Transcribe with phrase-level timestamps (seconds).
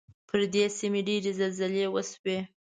[0.27, 2.37] پر دې سیمې ډېرې زلزلې وشوې.